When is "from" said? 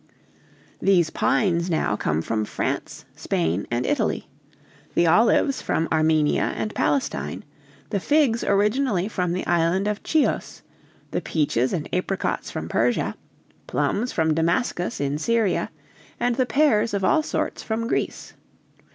2.23-2.43, 5.61-5.87, 9.07-9.31, 12.49-12.67, 14.11-14.33, 17.61-17.85